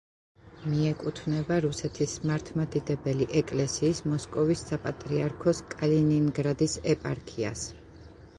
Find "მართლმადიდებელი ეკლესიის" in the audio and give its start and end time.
2.29-4.01